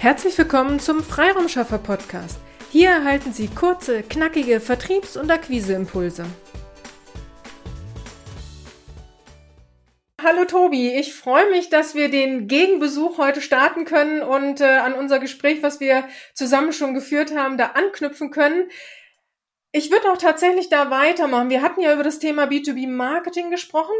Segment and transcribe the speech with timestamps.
[0.00, 2.38] Herzlich willkommen zum Freiraumschaffer Podcast.
[2.70, 6.24] Hier erhalten Sie kurze, knackige Vertriebs- und Akquiseimpulse.
[10.24, 14.94] Hallo Tobi, ich freue mich, dass wir den Gegenbesuch heute starten können und äh, an
[14.94, 18.70] unser Gespräch, was wir zusammen schon geführt haben, da anknüpfen können.
[19.70, 21.50] Ich würde auch tatsächlich da weitermachen.
[21.50, 23.96] Wir hatten ja über das Thema B2B-Marketing gesprochen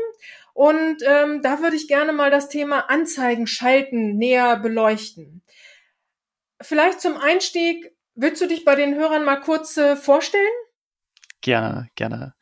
[0.54, 5.42] und ähm, da würde ich gerne mal das Thema Anzeigen schalten näher beleuchten
[6.60, 10.44] vielleicht zum Einstieg, willst du dich bei den Hörern mal kurz äh, vorstellen?
[11.40, 12.34] Gerne, gerne.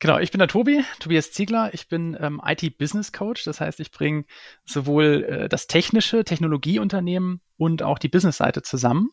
[0.00, 1.72] Genau, ich bin der Tobi, Tobias Ziegler.
[1.72, 3.44] Ich bin ähm, IT-Business Coach.
[3.44, 4.24] Das heißt, ich bringe
[4.66, 9.10] sowohl äh, das technische Technologieunternehmen und auch die Business-Seite zusammen.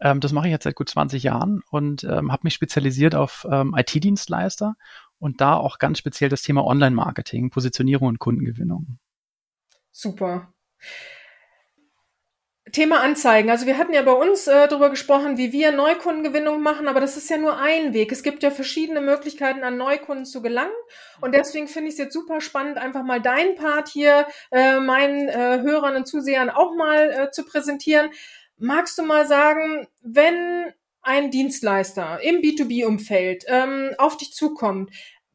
[0.00, 3.46] Ähm, das mache ich jetzt seit gut 20 Jahren und ähm, habe mich spezialisiert auf
[3.50, 4.76] ähm, IT-Dienstleister
[5.18, 8.98] und da auch ganz speziell das Thema Online-Marketing, Positionierung und Kundengewinnung.
[9.90, 10.52] Super.
[12.70, 13.50] Thema Anzeigen.
[13.50, 17.16] Also wir hatten ja bei uns äh, darüber gesprochen, wie wir Neukundengewinnung machen, aber das
[17.16, 18.12] ist ja nur ein Weg.
[18.12, 20.72] Es gibt ja verschiedene Möglichkeiten, an Neukunden zu gelangen.
[21.20, 25.28] Und deswegen finde ich es jetzt super spannend, einfach mal deinen Part hier äh, meinen
[25.28, 28.10] äh, Hörern und Zusehern auch mal äh, zu präsentieren.
[28.58, 34.90] Magst du mal sagen, wenn ein Dienstleister im B2B-Umfeld ähm, auf dich zukommt,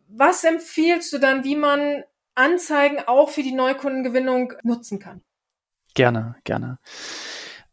[0.07, 2.03] was empfiehlst du dann, wie man
[2.35, 5.21] Anzeigen auch für die Neukundengewinnung nutzen kann?
[5.97, 6.77] Gerne, gerne.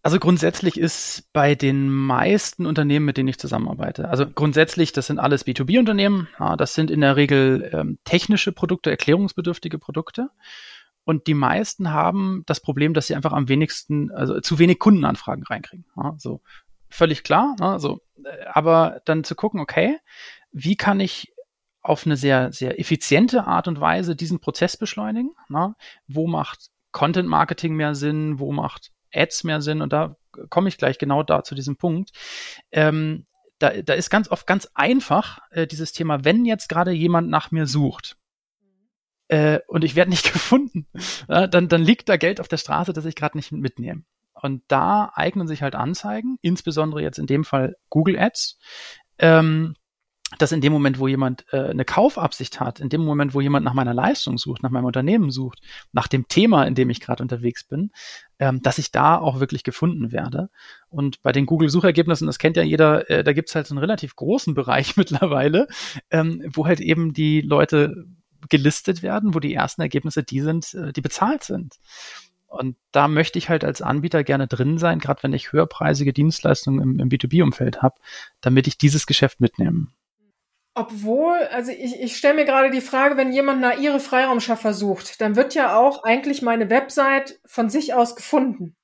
[0.02, 5.18] Also grundsätzlich ist bei den meisten Unternehmen, mit denen ich zusammenarbeite, also grundsätzlich, das sind
[5.18, 10.30] alles B2B-Unternehmen, ja, das sind in der Regel ähm, technische Produkte, erklärungsbedürftige Produkte.
[11.04, 15.44] Und die meisten haben das Problem, dass sie einfach am wenigsten, also zu wenig Kundenanfragen
[15.44, 15.84] reinkriegen.
[15.94, 16.40] Ja, so
[16.88, 17.56] völlig klar.
[17.60, 18.00] Ne, so.
[18.50, 19.98] Aber dann zu gucken, okay,
[20.50, 21.34] wie kann ich
[21.82, 25.34] auf eine sehr, sehr effiziente Art und Weise diesen Prozess beschleunigen?
[25.50, 25.76] Na?
[26.08, 30.16] Wo macht Content Marketing mehr Sinn, wo macht Ads mehr Sinn und da
[30.48, 32.12] komme ich gleich genau da zu diesem Punkt.
[32.70, 33.26] Ähm,
[33.58, 37.50] da, da ist ganz oft ganz einfach äh, dieses Thema, wenn jetzt gerade jemand nach
[37.50, 38.16] mir sucht
[39.28, 40.86] äh, und ich werde nicht gefunden,
[41.28, 44.04] äh, dann, dann liegt da Geld auf der Straße, das ich gerade nicht mitnehme.
[44.32, 48.58] Und da eignen sich halt Anzeigen, insbesondere jetzt in dem Fall Google Ads,
[49.18, 49.74] ähm,
[50.38, 53.64] dass in dem Moment, wo jemand äh, eine Kaufabsicht hat, in dem Moment, wo jemand
[53.64, 55.60] nach meiner Leistung sucht, nach meinem Unternehmen sucht,
[55.92, 57.90] nach dem Thema, in dem ich gerade unterwegs bin,
[58.38, 60.50] ähm, dass ich da auch wirklich gefunden werde.
[60.88, 64.16] Und bei den Google-Suchergebnissen, das kennt ja jeder, äh, da gibt's halt so einen relativ
[64.16, 65.66] großen Bereich mittlerweile,
[66.10, 68.06] ähm, wo halt eben die Leute
[68.48, 71.76] gelistet werden, wo die ersten Ergebnisse die sind, äh, die bezahlt sind.
[72.46, 76.80] Und da möchte ich halt als Anbieter gerne drin sein, gerade wenn ich höherpreisige Dienstleistungen
[76.80, 77.96] im, im B2B-Umfeld habe,
[78.40, 79.88] damit ich dieses Geschäft mitnehme.
[80.74, 85.20] Obwohl, also ich, ich stelle mir gerade die Frage, wenn jemand nach ihre Freiraumschaffer sucht,
[85.20, 88.76] dann wird ja auch eigentlich meine Website von sich aus gefunden.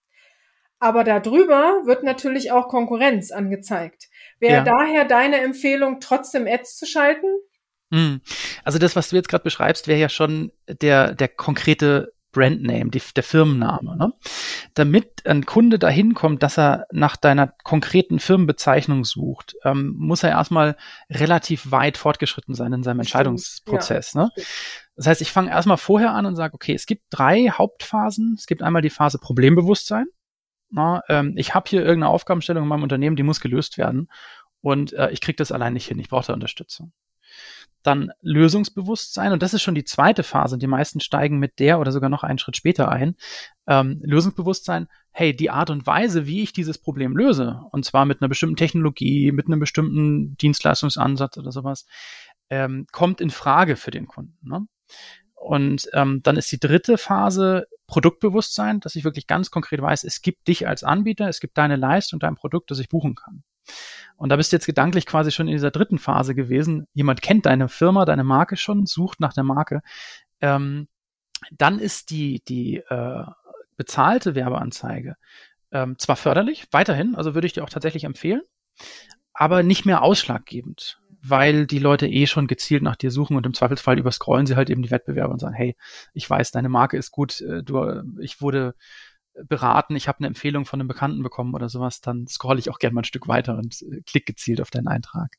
[0.78, 4.08] Aber darüber wird natürlich auch Konkurrenz angezeigt.
[4.38, 4.64] Wäre ja.
[4.64, 7.26] daher deine Empfehlung, trotzdem Ads zu schalten?
[7.92, 8.20] Hm.
[8.64, 13.02] Also das, was du jetzt gerade beschreibst, wäre ja schon der, der konkrete Brandname, die,
[13.14, 13.96] der Firmenname.
[13.96, 14.12] Ne?
[14.74, 20.30] Damit ein Kunde dahin kommt, dass er nach deiner konkreten Firmenbezeichnung sucht, ähm, muss er
[20.30, 20.76] erstmal
[21.10, 24.14] relativ weit fortgeschritten sein in seinem Entscheidungsprozess.
[24.14, 24.30] Ja, ne?
[24.96, 28.34] Das heißt, ich fange erstmal vorher an und sage, okay, es gibt drei Hauptphasen.
[28.38, 30.06] Es gibt einmal die Phase Problembewusstsein.
[30.68, 34.08] Na, ähm, ich habe hier irgendeine Aufgabenstellung in meinem Unternehmen, die muss gelöst werden.
[34.60, 35.98] Und äh, ich kriege das allein nicht hin.
[35.98, 36.92] Ich brauche da Unterstützung
[37.82, 39.32] dann Lösungsbewusstsein.
[39.32, 40.58] Und das ist schon die zweite Phase.
[40.58, 43.16] Die meisten steigen mit der oder sogar noch einen Schritt später ein.
[43.66, 48.20] Ähm, Lösungsbewusstsein, hey, die Art und Weise, wie ich dieses Problem löse, und zwar mit
[48.20, 51.86] einer bestimmten Technologie, mit einem bestimmten Dienstleistungsansatz oder sowas,
[52.50, 54.48] ähm, kommt in Frage für den Kunden.
[54.48, 54.66] Ne?
[55.34, 60.20] Und ähm, dann ist die dritte Phase Produktbewusstsein, dass ich wirklich ganz konkret weiß, es
[60.20, 63.42] gibt dich als Anbieter, es gibt deine Leistung, dein Produkt, das ich buchen kann.
[64.16, 66.86] Und da bist du jetzt gedanklich quasi schon in dieser dritten Phase gewesen.
[66.92, 69.80] Jemand kennt deine Firma, deine Marke schon, sucht nach der Marke.
[70.40, 70.88] Ähm,
[71.52, 73.24] dann ist die, die äh,
[73.76, 75.16] bezahlte Werbeanzeige
[75.72, 78.42] ähm, zwar förderlich, weiterhin, also würde ich dir auch tatsächlich empfehlen,
[79.32, 83.54] aber nicht mehr ausschlaggebend, weil die Leute eh schon gezielt nach dir suchen und im
[83.54, 85.76] Zweifelsfall überscrollen sie halt eben die Wettbewerber und sagen, hey,
[86.12, 88.74] ich weiß, deine Marke ist gut, äh, du, ich wurde
[89.44, 92.78] beraten, ich habe eine Empfehlung von einem Bekannten bekommen oder sowas, dann scroll ich auch
[92.78, 95.36] gerne mal ein Stück weiter und äh, klick gezielt auf deinen Eintrag.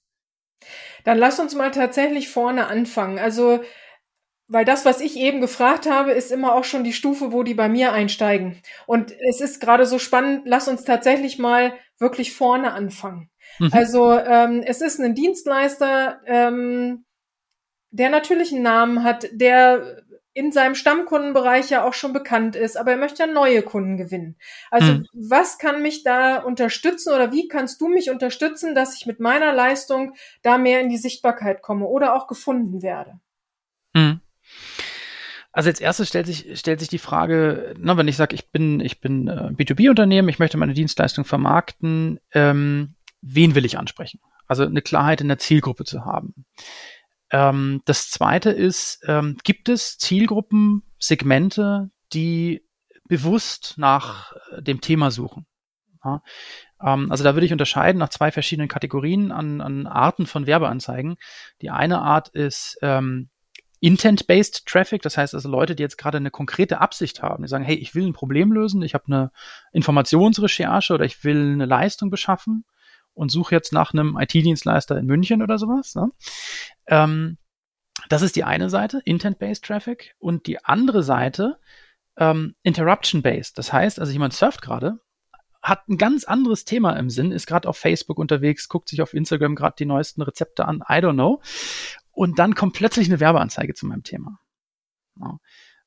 [1.04, 3.20] Dann lass uns mal tatsächlich vorne anfangen.
[3.20, 3.62] Also,
[4.48, 7.54] weil das, was ich eben gefragt habe, ist immer auch schon die Stufe, wo die
[7.54, 8.62] bei mir einsteigen.
[8.86, 13.30] Und es ist gerade so spannend, lass uns tatsächlich mal wirklich vorne anfangen.
[13.60, 13.70] Mhm.
[13.72, 17.06] Also, ähm, es ist ein Dienstleister, ähm,
[17.92, 22.92] der natürlich einen Namen hat, der in seinem Stammkundenbereich ja auch schon bekannt ist, aber
[22.92, 24.38] er möchte ja neue Kunden gewinnen.
[24.70, 25.08] Also hm.
[25.14, 29.54] was kann mich da unterstützen oder wie kannst du mich unterstützen, dass ich mit meiner
[29.54, 33.20] Leistung da mehr in die Sichtbarkeit komme oder auch gefunden werde?
[33.96, 34.22] Hm.
[35.52, 38.80] Also als erstes stellt sich, stellt sich die Frage, na, wenn ich sage, ich bin,
[38.80, 44.22] ich bin äh, B2B-Unternehmen, ich möchte meine Dienstleistung vermarkten, ähm, wen will ich ansprechen?
[44.48, 46.46] Also eine Klarheit in der Zielgruppe zu haben.
[47.32, 52.64] Ähm, das zweite ist, ähm, gibt es Zielgruppen, Segmente, die
[53.08, 55.46] bewusst nach äh, dem Thema suchen?
[56.04, 56.22] Ja,
[56.84, 61.16] ähm, also da würde ich unterscheiden nach zwei verschiedenen Kategorien an, an Arten von Werbeanzeigen.
[61.62, 63.30] Die eine Art ist ähm,
[63.80, 67.64] Intent-based Traffic, das heißt also Leute, die jetzt gerade eine konkrete Absicht haben, die sagen,
[67.64, 69.32] hey, ich will ein Problem lösen, ich habe eine
[69.72, 72.66] Informationsrecherche oder ich will eine Leistung beschaffen
[73.14, 75.96] und suche jetzt nach einem IT-Dienstleister in München oder sowas.
[75.96, 76.12] Ne?
[76.88, 77.38] Ähm,
[78.10, 80.16] das ist die eine Seite, Intent-Based Traffic.
[80.20, 81.60] Und die andere Seite,
[82.18, 83.58] ähm, Interruption-Based.
[83.58, 85.00] Das heißt, also jemand surft gerade,
[85.62, 89.14] hat ein ganz anderes Thema im Sinn, ist gerade auf Facebook unterwegs, guckt sich auf
[89.14, 91.42] Instagram gerade die neuesten Rezepte an, I don't know.
[92.12, 94.40] Und dann kommt plötzlich eine Werbeanzeige zu meinem Thema.
[95.20, 95.40] Ja.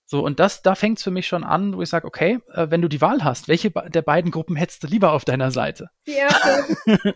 [0.06, 2.67] So, und das, da fängt es für mich schon an, wo ich sage, okay, äh,
[2.69, 5.89] wenn du die Wahl hast, welche der beiden Gruppen hättest du lieber auf deiner Seite?
[6.06, 6.77] Die erste.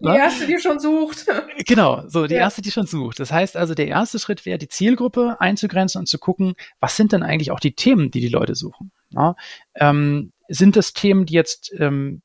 [0.00, 1.26] die erste, die schon sucht.
[1.66, 2.40] Genau, so, die ja.
[2.40, 3.20] erste, die schon sucht.
[3.20, 7.12] Das heißt also, der erste Schritt wäre, die Zielgruppe einzugrenzen und zu gucken, was sind
[7.12, 8.90] denn eigentlich auch die Themen, die die Leute suchen?
[9.10, 9.36] Ja,
[9.76, 12.22] ähm, sind das Themen, die jetzt ähm,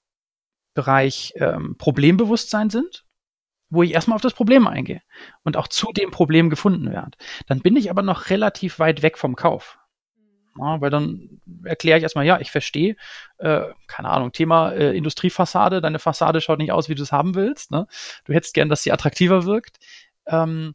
[0.74, 3.05] Bereich ähm, Problembewusstsein sind?
[3.70, 5.02] Wo ich erstmal auf das Problem eingehe
[5.44, 7.18] und auch zu dem Problem gefunden werde.
[7.48, 9.78] Dann bin ich aber noch relativ weit weg vom Kauf.
[10.58, 12.96] Ja, weil dann erkläre ich erstmal, ja, ich verstehe,
[13.40, 17.36] äh, keine Ahnung, Thema äh, Industriefassade, deine Fassade schaut nicht aus, wie du es haben
[17.36, 17.72] willst.
[17.72, 17.88] Ne?
[18.24, 19.80] Du hättest gern, dass sie attraktiver wirkt.
[20.28, 20.74] Ähm,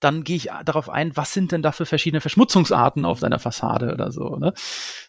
[0.00, 3.92] dann gehe ich darauf ein, was sind denn da für verschiedene Verschmutzungsarten auf deiner Fassade
[3.92, 4.36] oder so.
[4.36, 4.52] Ne?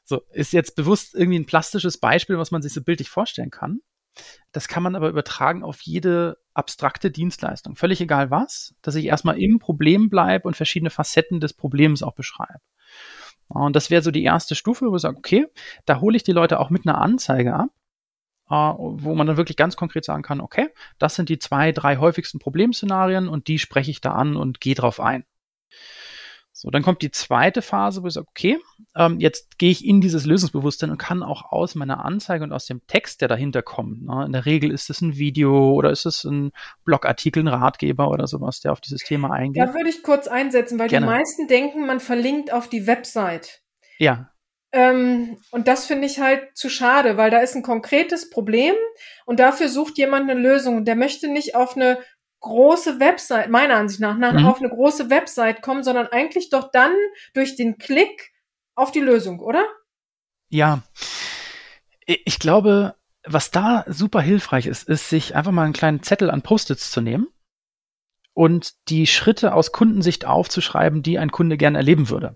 [0.04, 3.80] So, ist jetzt bewusst irgendwie ein plastisches Beispiel, was man sich so bildlich vorstellen kann.
[4.52, 7.76] Das kann man aber übertragen auf jede abstrakte Dienstleistung.
[7.76, 12.14] Völlig egal was, dass ich erstmal im Problem bleibe und verschiedene Facetten des Problems auch
[12.14, 12.62] beschreibe.
[13.48, 15.48] Und das wäre so die erste Stufe, wo ich sage, okay,
[15.86, 17.70] da hole ich die Leute auch mit einer Anzeige ab,
[18.48, 22.40] wo man dann wirklich ganz konkret sagen kann, okay, das sind die zwei, drei häufigsten
[22.40, 25.26] Problemszenarien und die spreche ich da an und gehe drauf ein.
[26.58, 28.60] So, dann kommt die zweite Phase, wo ich sage, okay,
[28.96, 32.66] ähm, jetzt gehe ich in dieses Lösungsbewusstsein und kann auch aus meiner Anzeige und aus
[32.66, 36.06] dem Text, der dahinter kommt, ne, in der Regel ist es ein Video oder ist
[36.06, 36.54] es ein
[36.86, 39.64] Blogartikel, ein Ratgeber oder sowas, der auf dieses Thema eingeht.
[39.64, 41.08] Da würde ich kurz einsetzen, weil Gerne.
[41.08, 43.62] die meisten denken, man verlinkt auf die Website.
[43.98, 44.32] Ja.
[44.72, 48.76] Ähm, und das finde ich halt zu schade, weil da ist ein konkretes Problem
[49.26, 50.86] und dafür sucht jemand eine Lösung.
[50.86, 51.98] Der möchte nicht auf eine
[52.40, 54.46] große Website, meiner Ansicht nach, nach mhm.
[54.46, 56.94] auf eine große Website kommen, sondern eigentlich doch dann
[57.34, 58.32] durch den Klick
[58.76, 59.66] auf die Lösung, oder?
[60.50, 60.84] Ja.
[62.06, 62.96] Ich glaube,
[63.26, 67.02] was da super hilfreich ist, ist, sich einfach mal einen kleinen Zettel an Post-its zu
[67.02, 67.28] nehmen
[68.34, 72.36] und die Schritte aus Kundensicht aufzuschreiben, die ein Kunde gern erleben würde.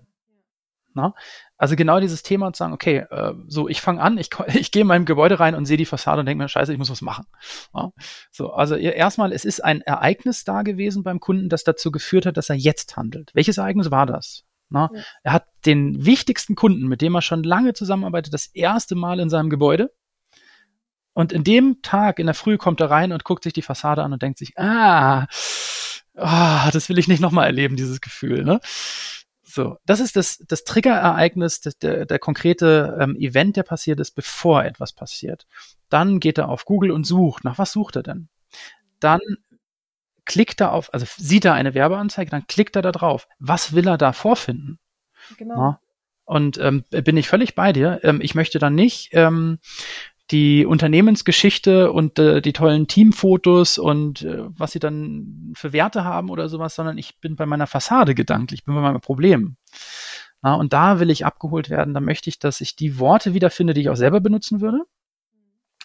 [0.94, 1.14] Na?
[1.56, 4.82] Also genau dieses Thema zu sagen, okay, äh, so ich fange an, ich, ich gehe
[4.82, 7.02] in meinem Gebäude rein und sehe die Fassade und denke mir, scheiße, ich muss was
[7.02, 7.26] machen.
[7.74, 7.92] Ja?
[8.30, 12.36] So, also erstmal, es ist ein Ereignis da gewesen beim Kunden, das dazu geführt hat,
[12.36, 13.30] dass er jetzt handelt.
[13.34, 14.44] Welches Ereignis war das?
[14.68, 14.90] Na?
[14.92, 15.00] Ja.
[15.24, 19.28] Er hat den wichtigsten Kunden, mit dem er schon lange zusammenarbeitet, das erste Mal in
[19.28, 19.92] seinem Gebäude.
[21.12, 24.02] Und in dem Tag in der Früh kommt er rein und guckt sich die Fassade
[24.02, 25.26] an und denkt sich, ah,
[26.14, 28.44] oh, das will ich nicht nochmal erleben, dieses Gefühl.
[28.44, 28.60] Ne?
[29.52, 34.12] So, das ist das, das Triggerereignis, das, der, der konkrete ähm, Event, der passiert ist,
[34.12, 35.46] bevor etwas passiert.
[35.88, 37.44] Dann geht er auf Google und sucht.
[37.44, 38.28] Nach was sucht er denn?
[39.00, 39.20] Dann
[40.24, 43.26] klickt er auf, also sieht er eine Werbeanzeige, dann klickt er da drauf.
[43.38, 44.78] Was will er da vorfinden?
[45.36, 45.56] Genau.
[45.56, 45.80] Ja,
[46.30, 47.98] und ähm, bin ich völlig bei dir.
[48.04, 49.58] Ähm, ich möchte dann nicht ähm,
[50.30, 56.30] die Unternehmensgeschichte und äh, die tollen Teamfotos und äh, was sie dann für Werte haben
[56.30, 59.56] oder sowas, sondern ich bin bei meiner Fassade gedanklich, ich bin bei meinem Problem.
[60.42, 63.74] Na, und da will ich abgeholt werden, da möchte ich, dass ich die Worte wiederfinde,
[63.74, 64.84] die ich auch selber benutzen würde.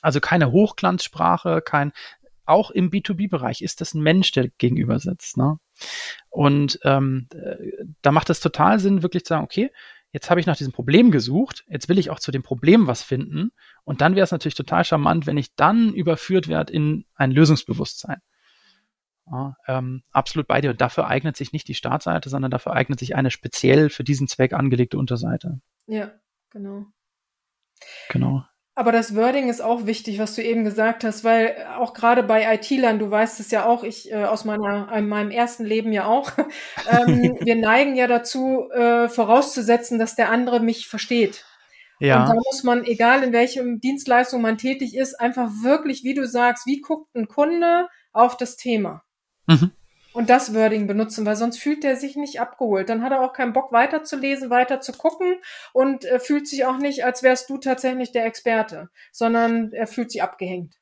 [0.02, 1.92] Also keine Hochglanzsprache, kein,
[2.46, 5.38] auch im B2B-Bereich ist das ein Mensch, der gegenüber sitzt.
[5.38, 5.58] Ne?
[6.30, 9.72] Und ähm, äh, da macht es total Sinn, wirklich zu sagen, okay,
[10.16, 13.04] jetzt habe ich nach diesem Problem gesucht, jetzt will ich auch zu dem Problem was
[13.04, 13.52] finden.
[13.84, 18.22] Und dann wäre es natürlich total charmant, wenn ich dann überführt werde in ein Lösungsbewusstsein.
[19.30, 20.70] Ja, ähm, absolut bei dir.
[20.70, 24.30] Und dafür eignet sich nicht die Startseite, sondern dafür eignet sich eine speziell für diesen
[24.30, 25.60] Zweck angelegte Unterseite.
[25.86, 26.14] Ja,
[26.50, 26.86] genau.
[28.08, 28.46] Genau.
[28.78, 32.54] Aber das Wording ist auch wichtig, was du eben gesagt hast, weil auch gerade bei
[32.56, 36.06] IT-Lern, du weißt es ja auch, ich äh, aus meiner, in meinem ersten Leben ja
[36.06, 36.32] auch,
[36.92, 41.46] ähm, wir neigen ja dazu, äh, vorauszusetzen, dass der andere mich versteht.
[42.00, 42.24] Ja.
[42.24, 46.28] Und da muss man, egal in welchem Dienstleistung man tätig ist, einfach wirklich, wie du
[46.28, 49.04] sagst, wie guckt ein Kunde auf das Thema?
[49.48, 49.72] Mhm
[50.16, 52.88] und das Wording benutzen, weil sonst fühlt er sich nicht abgeholt.
[52.88, 55.36] Dann hat er auch keinen Bock weiterzulesen, weiter zu gucken
[55.74, 60.12] und äh, fühlt sich auch nicht, als wärst du tatsächlich der Experte, sondern er fühlt
[60.12, 60.76] sich abgehängt.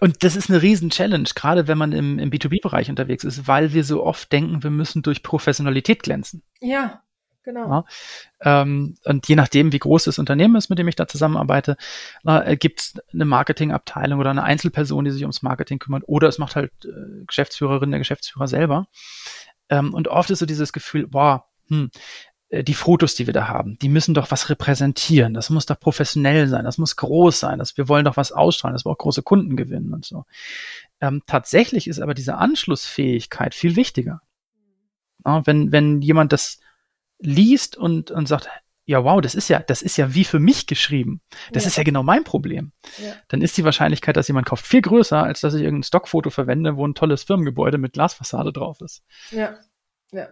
[0.00, 3.74] Und das ist eine riesen Challenge, gerade wenn man im, im B2B-Bereich unterwegs ist, weil
[3.74, 6.42] wir so oft denken, wir müssen durch Professionalität glänzen.
[6.60, 7.02] Ja,
[7.44, 7.84] Genau.
[8.42, 11.76] Ja, ähm, und je nachdem, wie groß das Unternehmen ist, mit dem ich da zusammenarbeite,
[12.24, 16.38] äh, gibt es eine Marketingabteilung oder eine Einzelperson, die sich ums Marketing kümmert, oder es
[16.38, 18.86] macht halt äh, Geschäftsführerin, der Geschäftsführer selber.
[19.68, 21.90] Ähm, und oft ist so dieses Gefühl, boah, hm,
[22.52, 25.34] äh, die Fotos, die wir da haben, die müssen doch was repräsentieren.
[25.34, 28.74] Das muss doch professionell sein, das muss groß sein, das, wir wollen doch was ausstrahlen,
[28.74, 30.24] dass wir auch große Kunden gewinnen und so.
[31.00, 34.20] Ähm, tatsächlich ist aber diese Anschlussfähigkeit viel wichtiger.
[35.24, 36.60] Ja, wenn, wenn jemand das
[37.22, 38.48] liest und, und sagt,
[38.84, 41.20] ja, wow, das ist ja, das ist ja wie für mich geschrieben.
[41.52, 41.68] Das ja.
[41.68, 42.72] ist ja genau mein Problem.
[42.98, 43.14] Ja.
[43.28, 46.76] Dann ist die Wahrscheinlichkeit, dass jemand kauft, viel größer, als dass ich irgendein Stockfoto verwende,
[46.76, 49.02] wo ein tolles Firmengebäude mit Glasfassade drauf ist.
[49.30, 49.54] Ja,
[50.10, 50.28] ja.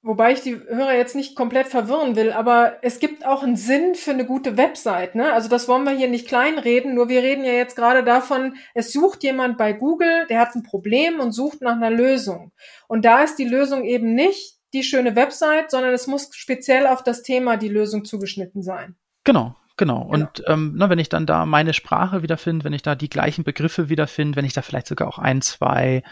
[0.00, 3.96] Wobei ich die Hörer jetzt nicht komplett verwirren will, aber es gibt auch einen Sinn
[3.96, 5.16] für eine gute Website.
[5.16, 5.32] Ne?
[5.32, 8.92] Also das wollen wir hier nicht kleinreden, nur wir reden ja jetzt gerade davon, es
[8.92, 12.52] sucht jemand bei Google, der hat ein Problem und sucht nach einer Lösung.
[12.86, 17.02] Und da ist die Lösung eben nicht, die schöne Website, sondern es muss speziell auf
[17.02, 18.96] das Thema die Lösung zugeschnitten sein.
[19.24, 20.04] Genau, Genau.
[20.04, 20.24] genau.
[20.24, 23.44] Und ähm, na, wenn ich dann da meine Sprache wiederfinde, wenn ich da die gleichen
[23.44, 26.02] Begriffe wiederfinde, wenn ich da vielleicht sogar auch ein, zwei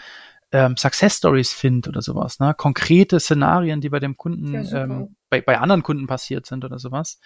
[0.52, 2.54] ähm, Success Stories finde oder sowas, ne?
[2.56, 6.78] konkrete Szenarien, die bei dem Kunden, ja, ähm, bei, bei anderen Kunden passiert sind oder
[6.78, 7.18] sowas,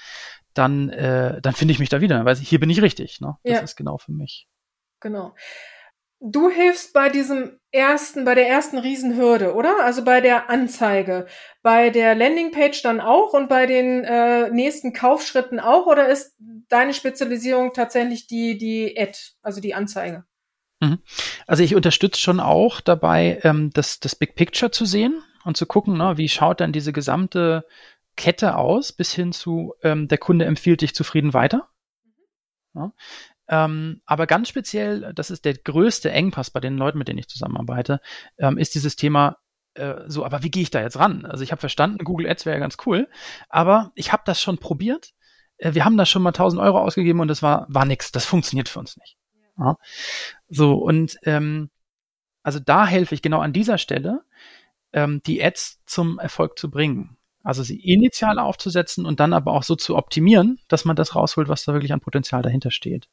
[0.55, 3.21] dann, äh, dann finde ich mich da wieder, ich, hier bin ich richtig.
[3.21, 3.37] Ne?
[3.45, 3.61] Das ja.
[3.61, 4.49] ist genau für mich.
[5.01, 5.35] Genau.
[6.23, 9.83] Du hilfst bei diesem ersten, bei der ersten Riesenhürde, oder?
[9.83, 11.27] Also bei der Anzeige,
[11.63, 16.37] bei der Landingpage dann auch und bei den äh, nächsten Kaufschritten auch, oder ist
[16.69, 20.25] deine Spezialisierung tatsächlich die die Ad, also die Anzeige?
[20.81, 20.99] Mhm.
[21.47, 25.65] Also ich unterstütze schon auch dabei, ähm, das, das Big Picture zu sehen und zu
[25.65, 27.65] gucken, ne, wie schaut dann diese gesamte
[28.17, 31.69] Kette aus, bis hin zu ähm, der Kunde empfiehlt dich zufrieden weiter.
[32.05, 32.81] Mhm.
[32.81, 32.93] Ja.
[33.51, 37.29] Ähm, aber ganz speziell, das ist der größte Engpass bei den Leuten, mit denen ich
[37.29, 38.01] zusammenarbeite,
[38.39, 39.39] ähm, ist dieses Thema
[39.75, 41.27] äh, so, aber wie gehe ich da jetzt ran?
[41.27, 43.09] Also ich habe verstanden, Google Ads wäre ja ganz cool,
[43.49, 45.11] aber ich habe das schon probiert.
[45.59, 48.13] Äh, wir haben da schon mal 1000 Euro ausgegeben und das war, war nix.
[48.13, 49.17] Das funktioniert für uns nicht.
[49.59, 49.77] Ja.
[50.49, 51.71] So, und ähm,
[52.43, 54.23] also da helfe ich genau an dieser Stelle,
[54.93, 57.17] ähm, die Ads zum Erfolg zu bringen.
[57.43, 61.49] Also sie initial aufzusetzen und dann aber auch so zu optimieren, dass man das rausholt,
[61.49, 63.09] was da wirklich an Potenzial dahinter steht.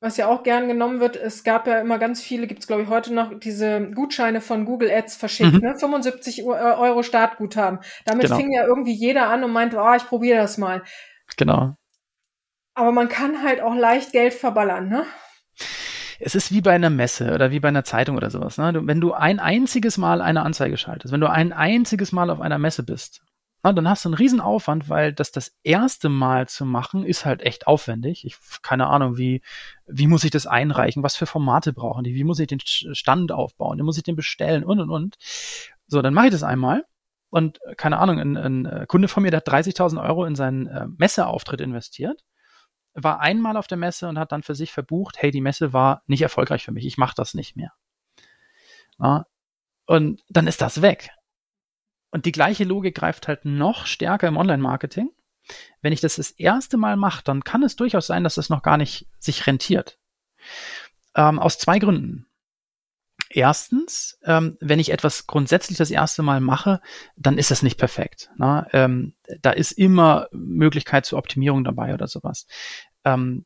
[0.00, 2.82] Was ja auch gern genommen wird, es gab ja immer ganz viele, gibt es glaube
[2.82, 5.60] ich heute noch, diese Gutscheine von Google Ads verschickt, mhm.
[5.60, 5.76] ne?
[5.76, 7.80] 75 äh, Euro Startguthaben.
[8.04, 8.36] Damit genau.
[8.36, 10.82] fing ja irgendwie jeder an und meinte, oh, ich probiere das mal.
[11.36, 11.74] Genau.
[12.74, 15.04] Aber man kann halt auch leicht Geld verballern, ne?
[16.20, 18.58] Es ist wie bei einer Messe oder wie bei einer Zeitung oder sowas.
[18.58, 18.72] Ne?
[18.84, 22.58] wenn du ein einziges Mal eine Anzeige schaltest, wenn du ein einziges Mal auf einer
[22.58, 23.22] Messe bist
[23.62, 27.24] na, dann hast du einen riesen Aufwand, weil das das erste Mal zu machen ist
[27.24, 28.24] halt echt aufwendig.
[28.24, 29.42] Ich keine Ahnung, wie
[29.86, 33.32] wie muss ich das einreichen, was für Formate brauchen die, wie muss ich den Stand
[33.32, 35.16] aufbauen, wie muss ich den bestellen und und und.
[35.86, 36.84] So, dann mache ich das einmal
[37.30, 40.66] und keine Ahnung, ein, ein äh, Kunde von mir, der hat 30.000 Euro in seinen
[40.66, 42.24] äh, Messeauftritt investiert,
[42.94, 46.02] war einmal auf der Messe und hat dann für sich verbucht, hey, die Messe war
[46.06, 47.72] nicht erfolgreich für mich, ich mache das nicht mehr.
[48.98, 49.26] Na,
[49.86, 51.10] und dann ist das weg.
[52.10, 55.10] Und die gleiche Logik greift halt noch stärker im Online-Marketing.
[55.80, 58.62] Wenn ich das das erste Mal mache, dann kann es durchaus sein, dass das noch
[58.62, 59.98] gar nicht sich rentiert.
[61.14, 62.26] Ähm, aus zwei Gründen.
[63.30, 66.80] Erstens, ähm, wenn ich etwas grundsätzlich das erste Mal mache,
[67.16, 68.30] dann ist das nicht perfekt.
[68.38, 68.66] Ne?
[68.72, 72.46] Ähm, da ist immer Möglichkeit zur Optimierung dabei oder sowas.
[73.04, 73.44] Ähm,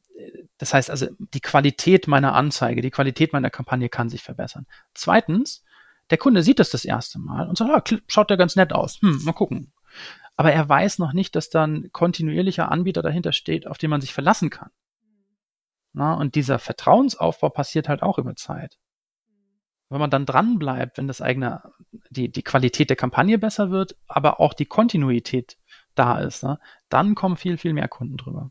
[0.58, 4.66] das heißt also, die Qualität meiner Anzeige, die Qualität meiner Kampagne kann sich verbessern.
[4.94, 5.64] Zweitens,
[6.12, 9.00] der Kunde sieht das das erste Mal und sagt, ah, schaut ja ganz nett aus.
[9.00, 9.72] Hm, mal gucken.
[10.36, 14.12] Aber er weiß noch nicht, dass dann kontinuierlicher Anbieter dahinter steht, auf den man sich
[14.12, 14.68] verlassen kann.
[15.94, 18.78] Na, und dieser Vertrauensaufbau passiert halt auch über Zeit.
[19.88, 21.62] Wenn man dann dran bleibt, wenn das eigene,
[22.10, 25.56] die, die Qualität der Kampagne besser wird, aber auch die Kontinuität
[25.94, 26.58] da ist, ne,
[26.90, 28.50] dann kommen viel, viel mehr Kunden drüber.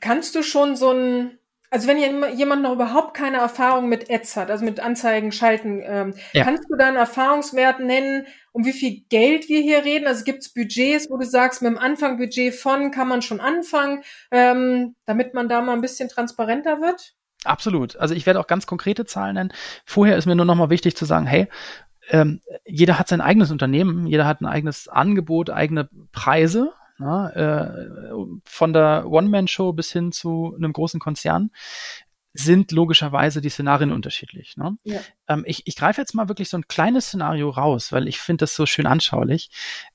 [0.00, 1.38] Kannst du schon so ein
[1.70, 6.14] also wenn jemand noch überhaupt keine Erfahrung mit Ads hat, also mit Anzeigen schalten, ähm,
[6.32, 6.44] ja.
[6.44, 10.06] kannst du da einen Erfahrungswert nennen, um wie viel Geld wir hier reden?
[10.06, 14.02] Also gibt es Budgets, wo du sagst, mit dem Anfangbudget von kann man schon anfangen,
[14.30, 17.14] ähm, damit man da mal ein bisschen transparenter wird?
[17.44, 17.96] Absolut.
[17.96, 19.52] Also ich werde auch ganz konkrete Zahlen nennen.
[19.84, 21.48] Vorher ist mir nur noch mal wichtig zu sagen, hey,
[22.08, 26.72] ähm, jeder hat sein eigenes Unternehmen, jeder hat ein eigenes Angebot, eigene Preise.
[26.98, 28.10] Na, äh,
[28.44, 31.50] von der One-Man-Show bis hin zu einem großen Konzern
[32.32, 34.56] sind logischerweise die Szenarien unterschiedlich.
[34.56, 34.76] Ne?
[34.84, 35.00] Ja.
[35.28, 38.42] Ähm, ich, ich greife jetzt mal wirklich so ein kleines Szenario raus, weil ich finde
[38.42, 39.50] das so schön anschaulich.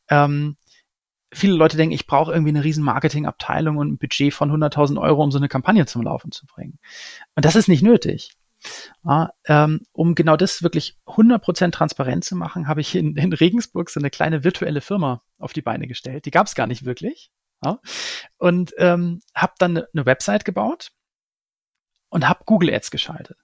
[0.10, 0.58] Ähm,
[1.32, 5.24] viele Leute denken, ich brauche irgendwie eine riesen Marketingabteilung und ein Budget von 100.000 Euro,
[5.24, 6.80] um so eine Kampagne zum Laufen zu bringen.
[7.36, 8.32] Und das ist nicht nötig.
[9.04, 13.90] Ja, ähm, um genau das wirklich 100% transparent zu machen, habe ich in, in, Regensburg
[13.90, 16.26] so eine kleine virtuelle Firma auf die Beine gestellt.
[16.26, 17.32] Die gab es gar nicht wirklich.
[17.64, 17.80] Ja,
[18.38, 20.92] und ähm, habe dann eine, eine Website gebaut
[22.10, 23.38] und habe Google Ads geschaltet.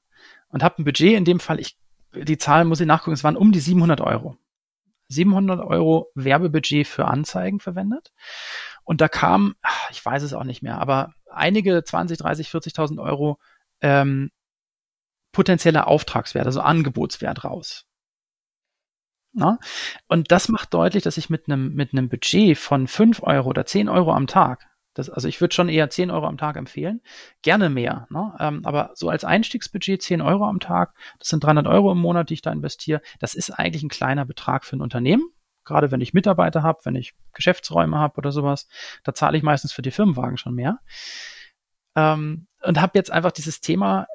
[0.49, 1.77] Und habe ein Budget, in dem Fall, ich,
[2.13, 4.37] die Zahlen muss ich nachgucken, es waren um die 700 Euro.
[5.09, 8.11] 700 Euro Werbebudget für Anzeigen verwendet.
[8.83, 9.55] Und da kam,
[9.91, 13.39] ich weiß es auch nicht mehr, aber einige 20, 30, 40.000 Euro
[13.81, 14.31] ähm,
[15.31, 17.85] potenzieller Auftragswert, also Angebotswert raus.
[19.37, 19.59] Na?
[20.07, 23.67] Und das macht deutlich, dass ich mit einem mit einem Budget von 5 Euro oder
[23.67, 27.01] 10 Euro am Tag, das, also ich würde schon eher 10 Euro am Tag empfehlen,
[27.43, 28.07] gerne mehr.
[28.09, 28.33] Ne?
[28.39, 32.31] Ähm, aber so als Einstiegsbudget 10 Euro am Tag, das sind 300 Euro im Monat,
[32.31, 35.29] die ich da investiere, das ist eigentlich ein kleiner Betrag für ein Unternehmen.
[35.65, 38.67] Gerade wenn ich Mitarbeiter habe, wenn ich Geschäftsräume habe oder sowas,
[39.03, 40.79] da zahle ich meistens für die Firmenwagen schon mehr.
[41.95, 44.07] Ähm, und habe jetzt einfach dieses Thema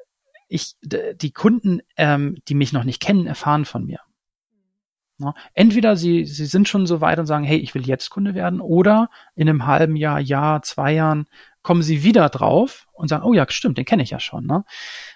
[0.49, 4.01] ich, die Kunden, ähm, die mich noch nicht kennen, erfahren von mir.
[5.23, 8.33] Ja, entweder sie, sie sind schon so weit und sagen, hey, ich will jetzt Kunde
[8.33, 11.27] werden, oder in einem halben Jahr, Jahr, zwei Jahren
[11.61, 14.45] kommen sie wieder drauf und sagen, oh ja, stimmt, den kenne ich ja schon.
[14.45, 14.65] Ne?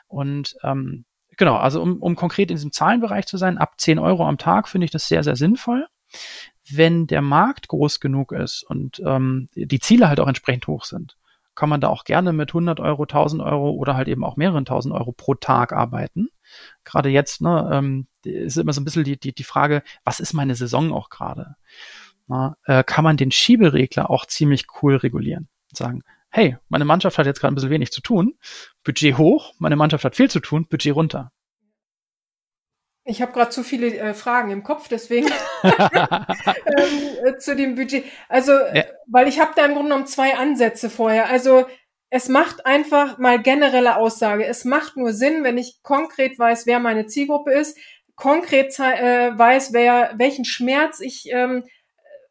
[0.08, 4.26] Und ähm, genau, also um, um konkret in diesem Zahlenbereich zu sein, ab 10 Euro
[4.26, 5.88] am Tag finde ich das sehr, sehr sinnvoll.
[6.70, 11.18] Wenn der Markt groß genug ist und ähm, die Ziele halt auch entsprechend hoch sind,
[11.58, 14.60] kann man da auch gerne mit 100 Euro, 1000 Euro oder halt eben auch mehreren
[14.60, 16.30] 1000 Euro pro Tag arbeiten.
[16.86, 20.34] Gerade jetzt ne, ähm, ist immer so ein bisschen die, die, die Frage, was ist
[20.34, 21.56] meine Saison auch gerade?
[22.66, 25.50] äh, kann man den Schieberegler auch ziemlich cool regulieren?
[25.74, 28.36] Sagen, hey, meine Mannschaft hat jetzt gerade ein bisschen wenig zu tun,
[28.84, 31.31] Budget hoch, meine Mannschaft hat viel zu tun, Budget runter.
[33.09, 35.27] Ich habe gerade zu viele äh, Fragen im Kopf, deswegen
[35.63, 35.74] ähm,
[37.25, 38.03] äh, zu dem Budget.
[38.27, 38.83] Also, ja.
[39.07, 41.29] weil ich habe da im Grunde genommen zwei Ansätze vorher.
[41.29, 41.65] Also
[42.09, 44.46] es macht einfach mal generelle Aussage.
[44.46, 47.77] Es macht nur Sinn, wenn ich konkret weiß, wer meine Zielgruppe ist,
[48.15, 51.63] konkret äh, weiß, wer welchen Schmerz ich ähm,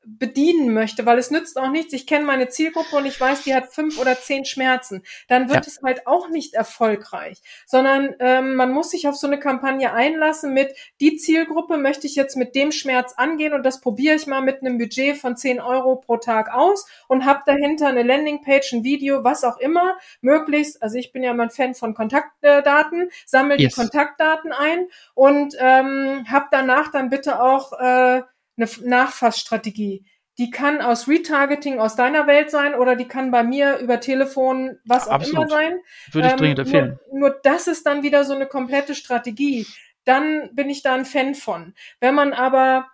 [0.07, 1.93] bedienen möchte, weil es nützt auch nichts.
[1.93, 5.03] Ich kenne meine Zielgruppe und ich weiß, die hat fünf oder zehn Schmerzen.
[5.27, 5.73] Dann wird ja.
[5.73, 10.55] es halt auch nicht erfolgreich, sondern ähm, man muss sich auf so eine Kampagne einlassen
[10.55, 14.43] mit, die Zielgruppe möchte ich jetzt mit dem Schmerz angehen und das probiere ich mal
[14.43, 18.85] mit einem Budget von zehn Euro pro Tag aus und habe dahinter eine Landingpage, ein
[18.85, 23.59] Video, was auch immer, möglichst, also ich bin ja mal ein Fan von Kontaktdaten, sammle
[23.59, 23.75] yes.
[23.75, 28.23] die Kontaktdaten ein und ähm, habe danach dann bitte auch äh,
[28.57, 30.05] eine Nachfassstrategie.
[30.39, 34.79] Die kann aus Retargeting aus deiner Welt sein oder die kann bei mir über Telefon
[34.85, 35.79] was auch immer sein.
[36.13, 36.99] Würde ich ähm, dringend empfehlen.
[37.11, 39.67] Nur, nur das ist dann wieder so eine komplette Strategie.
[40.05, 41.75] Dann bin ich da ein Fan von.
[42.01, 42.87] Wenn man aber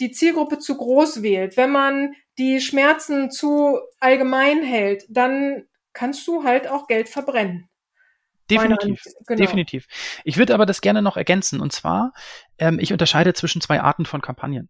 [0.00, 6.44] die Zielgruppe zu groß wählt, wenn man die Schmerzen zu allgemein hält, dann kannst du
[6.44, 7.68] halt auch Geld verbrennen.
[8.50, 9.38] Definitiv, genau.
[9.38, 9.86] definitiv.
[10.24, 11.60] Ich würde aber das gerne noch ergänzen.
[11.60, 12.12] Und zwar,
[12.58, 14.68] ähm, ich unterscheide zwischen zwei Arten von Kampagnen.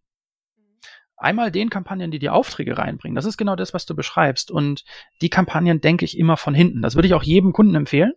[1.23, 3.15] Einmal den Kampagnen, die die Aufträge reinbringen.
[3.15, 4.51] Das ist genau das, was du beschreibst.
[4.51, 4.83] Und
[5.21, 6.81] die Kampagnen denke ich immer von hinten.
[6.81, 8.13] Das würde ich auch jedem Kunden empfehlen.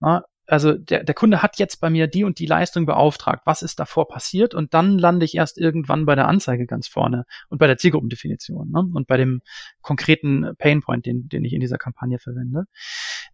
[0.00, 3.42] Na, also der, der Kunde hat jetzt bei mir die und die Leistung beauftragt.
[3.44, 4.54] Was ist davor passiert?
[4.54, 8.70] Und dann lande ich erst irgendwann bei der Anzeige ganz vorne und bei der Zielgruppendefinition
[8.70, 8.88] ne?
[8.94, 9.42] und bei dem
[9.82, 12.64] konkreten Painpoint, den, den ich in dieser Kampagne verwende.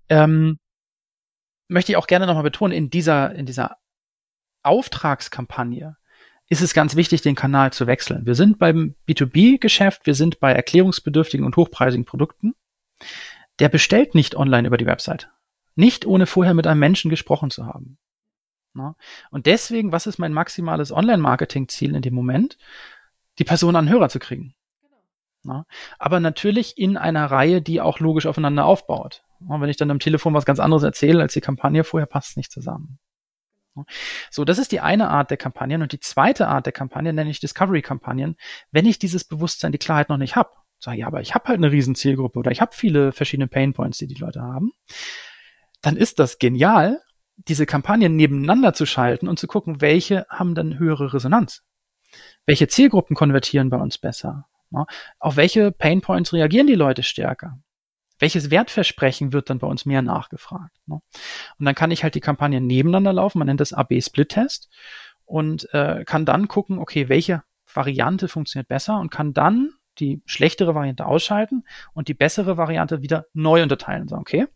[0.08, 0.58] Ähm,
[1.68, 3.76] möchte ich auch gerne nochmal betonen, in dieser, in dieser
[4.64, 5.96] Auftragskampagne
[6.48, 8.26] ist es ganz wichtig, den Kanal zu wechseln.
[8.26, 12.54] Wir sind beim B2B-Geschäft, wir sind bei erklärungsbedürftigen und hochpreisigen Produkten.
[13.58, 15.30] Der bestellt nicht online über die Website.
[15.74, 17.98] Nicht ohne vorher mit einem Menschen gesprochen zu haben.
[19.30, 22.58] Und deswegen, was ist mein maximales Online-Marketing-Ziel in dem Moment?
[23.38, 24.54] Die Person an Hörer zu kriegen.
[25.98, 29.22] Aber natürlich in einer Reihe, die auch logisch aufeinander aufbaut.
[29.40, 32.36] wenn ich dann am Telefon was ganz anderes erzähle als die Kampagne vorher, passt es
[32.36, 32.98] nicht zusammen.
[34.30, 35.82] So, das ist die eine Art der Kampagnen.
[35.82, 38.36] Und die zweite Art der Kampagnen nenne ich Discovery-Kampagnen.
[38.70, 41.58] Wenn ich dieses Bewusstsein, die Klarheit noch nicht habe, sage ja, aber ich habe halt
[41.58, 44.72] eine riesen Zielgruppe oder ich habe viele verschiedene Painpoints, die die Leute haben,
[45.80, 47.00] dann ist das genial,
[47.36, 51.62] diese Kampagnen nebeneinander zu schalten und zu gucken, welche haben dann höhere Resonanz.
[52.46, 54.46] Welche Zielgruppen konvertieren bei uns besser?
[54.70, 54.86] Ja,
[55.18, 57.58] auf welche Painpoints reagieren die Leute stärker?
[58.24, 60.74] Welches Wertversprechen wird dann bei uns mehr nachgefragt?
[60.86, 60.94] Ne?
[61.58, 64.70] Und dann kann ich halt die Kampagnen nebeneinander laufen, man nennt das AB-Split-Test
[65.26, 70.74] und äh, kann dann gucken, okay, welche Variante funktioniert besser und kann dann die schlechtere
[70.74, 74.46] Variante ausschalten und die bessere Variante wieder neu unterteilen und sagen, okay,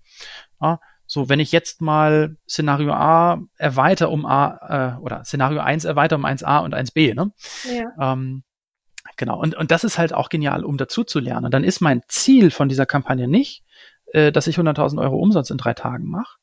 [0.62, 5.84] ja, so, wenn ich jetzt mal Szenario A erweitere um A, äh, oder Szenario 1
[5.84, 7.32] erweitere um 1a und 1b, ne?
[7.70, 8.14] Ja.
[8.14, 8.44] Ähm,
[9.18, 9.38] genau.
[9.38, 11.44] Und, und das ist halt auch genial, um dazu zu lernen.
[11.44, 13.64] Und dann ist mein Ziel von dieser Kampagne nicht,
[14.12, 16.38] äh, dass ich 100.000 Euro Umsatz in drei Tagen mache,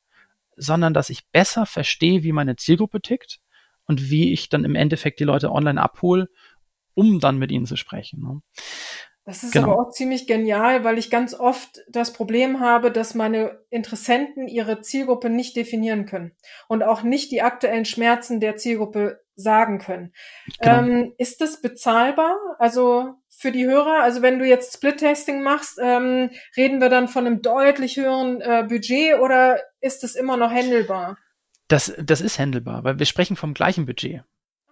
[0.55, 3.39] sondern dass ich besser verstehe, wie meine Zielgruppe tickt
[3.88, 6.29] und wie ich dann im Endeffekt die Leute online abhole,
[6.93, 8.21] um dann mit ihnen zu sprechen.
[8.21, 8.41] Ne?
[9.25, 9.71] Das ist genau.
[9.71, 14.81] aber auch ziemlich genial, weil ich ganz oft das Problem habe, dass meine Interessenten ihre
[14.81, 16.33] Zielgruppe nicht definieren können
[16.67, 20.13] und auch nicht die aktuellen Schmerzen der Zielgruppe sagen können.
[20.59, 20.77] Genau.
[20.77, 22.35] Ähm, ist das bezahlbar?
[22.59, 27.25] Also für die Hörer, also wenn du jetzt Split-Testing machst, ähm, reden wir dann von
[27.25, 31.17] einem deutlich höheren äh, Budget oder ist es immer noch handelbar?
[31.67, 34.23] Das, das ist handelbar, weil wir sprechen vom gleichen Budget.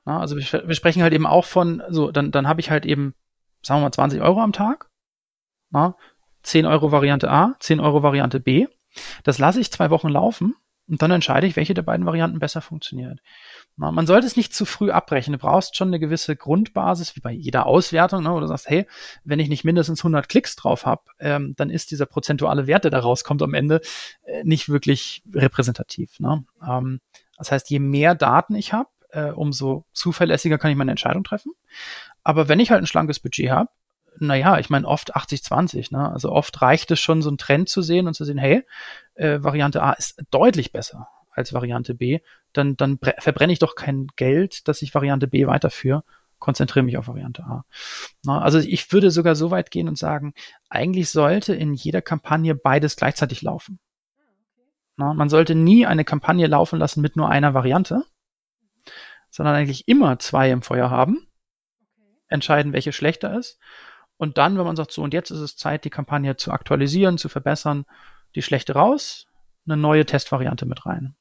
[0.06, 2.86] Ja, also wir, wir, sprechen halt eben auch von, so, dann, dann habe ich halt
[2.86, 3.16] eben
[3.64, 4.90] sagen wir mal 20 Euro am Tag.
[5.72, 5.96] Na,
[6.44, 8.68] 10 Euro Variante A, 10 Euro Variante B.
[9.24, 10.56] Das lasse ich zwei Wochen laufen
[10.88, 13.20] und dann entscheide ich, welche der beiden Varianten besser funktioniert.
[13.76, 15.34] Man sollte es nicht zu früh abbrechen.
[15.34, 18.86] Du brauchst schon eine gewisse Grundbasis, wie bei jeder Auswertung, ne, wo du sagst, hey,
[19.24, 22.92] wenn ich nicht mindestens 100 Klicks drauf habe, ähm, dann ist dieser prozentuale Wert, der
[22.92, 23.82] da rauskommt am Ende,
[24.26, 26.20] äh, nicht wirklich repräsentativ.
[26.20, 26.46] Ne?
[26.68, 27.02] Ähm,
[27.38, 31.54] das heißt, je mehr Daten ich habe, äh, umso zuverlässiger kann ich meine Entscheidung treffen.
[32.24, 33.70] Aber wenn ich halt ein schlankes Budget habe,
[34.20, 36.12] naja, ich meine oft 80-20, ne?
[36.12, 38.64] Also oft reicht es schon, so einen Trend zu sehen und zu sehen, hey,
[39.16, 42.20] äh, Variante A ist deutlich besser als Variante B,
[42.54, 46.04] dann, dann verbrenne ich doch kein Geld, dass ich Variante B weiterführe,
[46.40, 47.66] konzentriere mich auf Variante A.
[48.24, 50.34] Na, also ich würde sogar so weit gehen und sagen,
[50.70, 53.80] eigentlich sollte in jeder Kampagne beides gleichzeitig laufen.
[54.98, 58.04] Na, man sollte nie eine Kampagne laufen lassen mit nur einer Variante,
[59.30, 61.28] sondern eigentlich immer zwei im Feuer haben
[62.28, 63.60] entscheiden, welche schlechter ist.
[64.18, 67.18] Und dann, wenn man sagt, so und jetzt ist es Zeit, die Kampagne zu aktualisieren,
[67.18, 67.86] zu verbessern,
[68.36, 69.28] die schlechte raus,
[69.66, 71.16] eine neue Testvariante mit rein.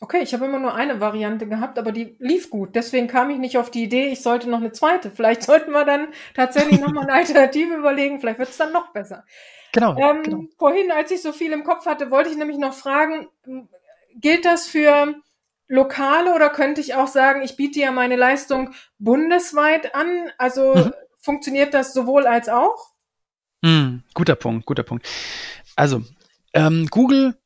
[0.00, 2.76] Okay, ich habe immer nur eine Variante gehabt, aber die lief gut.
[2.76, 5.10] Deswegen kam ich nicht auf die Idee, ich sollte noch eine zweite.
[5.10, 8.20] Vielleicht sollten wir dann tatsächlich nochmal eine Alternative überlegen.
[8.20, 9.24] Vielleicht wird es dann noch besser.
[9.72, 10.44] Genau, ähm, genau.
[10.56, 13.28] Vorhin, als ich so viel im Kopf hatte, wollte ich nämlich noch fragen,
[14.14, 15.14] gilt das für
[15.66, 20.30] lokale oder könnte ich auch sagen, ich biete ja meine Leistung bundesweit an?
[20.38, 20.92] Also mhm.
[21.18, 22.92] funktioniert das sowohl als auch?
[23.62, 25.06] Mhm, guter Punkt, guter Punkt.
[25.76, 26.02] Also
[26.54, 27.36] ähm, Google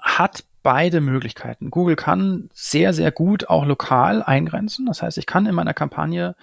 [0.00, 1.70] hat beide Möglichkeiten.
[1.70, 4.86] Google kann sehr, sehr gut auch lokal eingrenzen.
[4.86, 6.36] Das heißt, ich kann in meiner Kampagne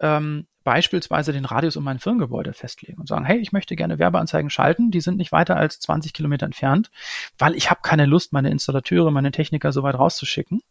[0.00, 4.50] ähm, beispielsweise den Radius um mein Firmengebäude festlegen und sagen, hey, ich möchte gerne Werbeanzeigen
[4.50, 6.90] schalten, die sind nicht weiter als 20 Kilometer entfernt,
[7.38, 10.62] weil ich habe keine Lust, meine Installateure, meine Techniker so weit rauszuschicken.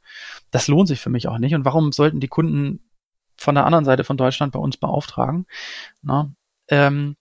[0.52, 1.54] Das lohnt sich für mich auch nicht.
[1.54, 2.82] Und warum sollten die Kunden
[3.38, 5.46] von der anderen Seite von Deutschland bei uns beauftragen?
[6.02, 6.32] Na,
[6.70, 7.16] ähm,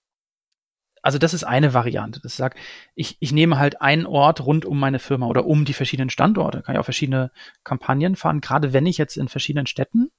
[1.02, 2.20] also das ist eine Variante.
[2.20, 2.58] Das sagt,
[2.94, 6.62] ich, ich nehme halt einen Ort rund um meine Firma oder um die verschiedenen Standorte.
[6.62, 7.32] Kann ich auch verschiedene
[7.64, 8.40] Kampagnen fahren.
[8.40, 10.10] Gerade wenn ich jetzt in verschiedenen Städten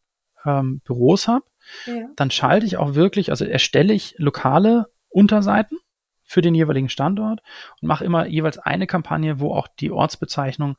[0.45, 1.45] ähm, Büros habe,
[1.85, 2.07] ja.
[2.17, 5.77] dann schalte ich auch wirklich, also erstelle ich lokale Unterseiten
[6.23, 7.41] für den jeweiligen Standort
[7.81, 10.75] und mache immer jeweils eine Kampagne, wo auch die Ortsbezeichnung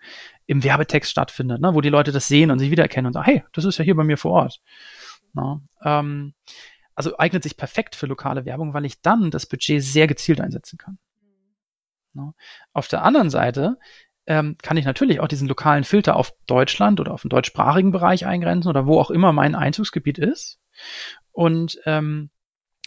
[0.47, 3.45] im Werbetext stattfindet, ne, wo die Leute das sehen und sich wiedererkennen und sagen, hey,
[3.53, 4.61] das ist ja hier bei mir vor Ort.
[5.33, 6.35] Na, ähm,
[6.95, 10.79] also eignet sich perfekt für lokale Werbung, weil ich dann das Budget sehr gezielt einsetzen
[10.79, 10.99] kann.
[12.13, 12.35] Na,
[12.73, 13.79] auf der anderen Seite
[14.27, 18.25] ähm, kann ich natürlich auch diesen lokalen Filter auf Deutschland oder auf den deutschsprachigen Bereich
[18.27, 20.61] eingrenzen oder wo auch immer mein Einzugsgebiet ist
[21.33, 22.31] und ähm,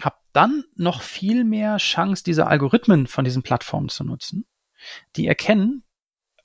[0.02, 4.46] habe dann noch viel mehr Chance, diese Algorithmen von diesen Plattformen zu nutzen,
[5.16, 5.84] die erkennen,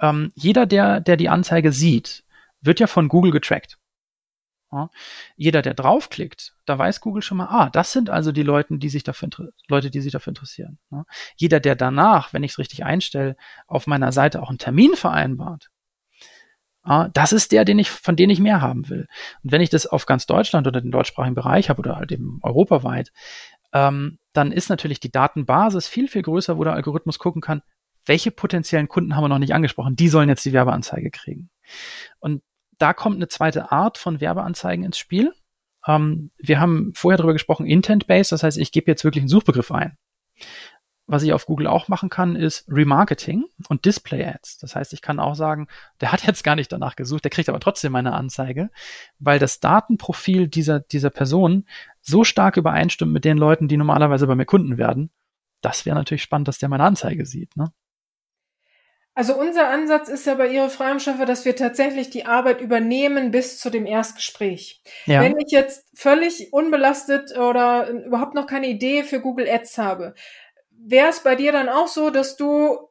[0.00, 2.24] ähm, jeder, der, der die Anzeige sieht,
[2.60, 3.78] wird ja von Google getrackt.
[4.72, 4.88] Ja.
[5.36, 8.88] Jeder, der draufklickt, da weiß Google schon mal, ah, das sind also die Leute, die
[8.88, 9.28] sich dafür,
[9.68, 10.78] Leute, die sich dafür interessieren.
[10.90, 11.04] Ja.
[11.36, 15.68] Jeder, der danach, wenn ich es richtig einstelle, auf meiner Seite auch einen Termin vereinbart,
[16.82, 19.06] ah, das ist der, den ich, von dem ich mehr haben will.
[19.42, 22.40] Und wenn ich das auf ganz Deutschland oder den deutschsprachigen Bereich habe oder halt eben
[22.42, 23.12] europaweit,
[23.74, 27.62] ähm, dann ist natürlich die Datenbasis viel, viel größer, wo der Algorithmus gucken kann,
[28.06, 31.50] welche potenziellen Kunden haben wir noch nicht angesprochen, die sollen jetzt die Werbeanzeige kriegen.
[32.18, 32.42] Und
[32.82, 35.32] da kommt eine zweite Art von Werbeanzeigen ins Spiel.
[35.86, 39.70] Ähm, wir haben vorher darüber gesprochen, Intent-Based, das heißt, ich gebe jetzt wirklich einen Suchbegriff
[39.72, 39.96] ein.
[41.06, 44.58] was ich auf Google auch machen kann, ist Remarketing und Display Ads.
[44.58, 45.68] Das heißt, ich kann auch sagen,
[46.00, 48.70] der hat jetzt gar nicht danach gesucht, der kriegt aber trotzdem meine Anzeige,
[49.18, 51.66] weil das Datenprofil dieser, dieser Person
[52.00, 55.10] so stark übereinstimmt mit den Leuten, die normalerweise bei mir Kunden werden.
[55.60, 57.56] Das wäre natürlich spannend, dass der meine Anzeige sieht.
[57.56, 57.72] Ne?
[59.14, 63.58] Also unser Ansatz ist ja bei Ihre Freiumschaffer, dass wir tatsächlich die Arbeit übernehmen bis
[63.58, 64.82] zu dem Erstgespräch.
[65.04, 65.20] Ja.
[65.20, 70.14] Wenn ich jetzt völlig unbelastet oder überhaupt noch keine Idee für Google Ads habe,
[70.70, 72.88] wäre es bei dir dann auch so, dass du,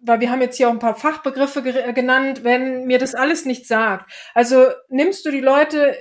[0.00, 3.44] weil wir haben jetzt hier auch ein paar Fachbegriffe ge genannt, wenn mir das alles
[3.44, 4.10] nicht sagt.
[4.34, 5.96] Also nimmst du die Leute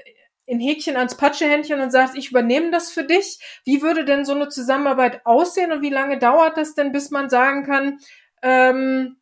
[0.47, 3.39] in Häkchen ans Patschehändchen und sagst, ich übernehme das für dich.
[3.65, 7.29] Wie würde denn so eine Zusammenarbeit aussehen und wie lange dauert das denn, bis man
[7.29, 7.99] sagen kann,
[8.41, 9.17] ähm,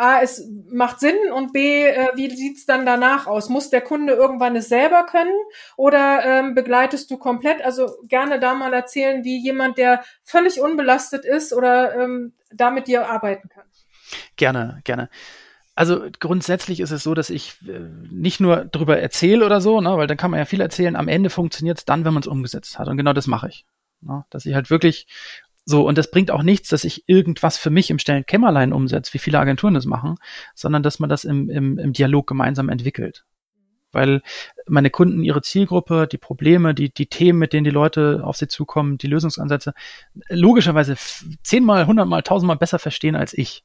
[0.00, 3.48] A, es macht Sinn und B, äh, wie sieht's dann danach aus?
[3.48, 5.36] Muss der Kunde irgendwann es selber können
[5.76, 7.62] oder ähm, begleitest du komplett?
[7.62, 12.86] Also gerne da mal erzählen, wie jemand, der völlig unbelastet ist oder ähm, da mit
[12.86, 13.64] dir arbeiten kann.
[14.36, 15.10] Gerne, gerne.
[15.74, 19.96] Also grundsätzlich ist es so, dass ich äh, nicht nur darüber erzähle oder so, ne,
[19.96, 20.96] weil dann kann man ja viel erzählen.
[20.96, 22.88] Am Ende funktioniert es dann, wenn man es umgesetzt hat.
[22.88, 23.64] Und genau das mache ich.
[24.00, 25.06] Ne, dass ich halt wirklich
[25.70, 29.14] so, und das bringt auch nichts, dass ich irgendwas für mich im stillen Kämmerlein umsetze,
[29.14, 30.16] wie viele Agenturen das machen,
[30.56, 33.24] sondern dass man das im, im, im Dialog gemeinsam entwickelt.
[33.92, 34.20] Weil
[34.66, 38.48] meine Kunden ihre Zielgruppe, die Probleme, die, die Themen, mit denen die Leute auf sie
[38.48, 39.72] zukommen, die Lösungsansätze,
[40.28, 40.96] logischerweise
[41.44, 43.62] zehnmal, hundertmal, tausendmal besser verstehen als ich.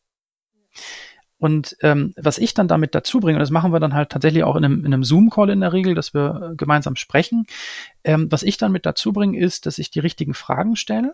[1.45, 4.43] Und ähm, was ich dann damit dazu bringe, und das machen wir dann halt tatsächlich
[4.43, 7.45] auch in einem, in einem Zoom-Call in der Regel, dass wir äh, gemeinsam sprechen,
[8.03, 11.13] ähm, was ich dann mit dazu bringe, ist, dass ich die richtigen Fragen stelle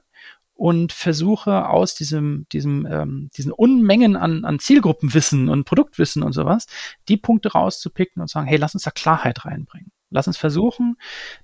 [0.53, 6.65] und versuche aus diesem, diesem, ähm, diesen Unmengen an, an Zielgruppenwissen und Produktwissen und sowas,
[7.09, 9.91] die Punkte rauszupicken und sagen, hey, lass uns da Klarheit reinbringen.
[10.11, 10.95] Lass uns versuchen,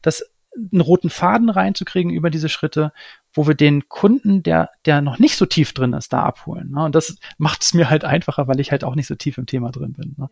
[0.02, 0.24] das
[0.56, 2.94] einen roten Faden reinzukriegen über diese Schritte,
[3.38, 6.72] wo wir den Kunden, der, der noch nicht so tief drin ist, da abholen.
[6.72, 6.84] Ne?
[6.84, 9.46] Und das macht es mir halt einfacher, weil ich halt auch nicht so tief im
[9.46, 10.16] Thema drin bin.
[10.18, 10.30] Ne?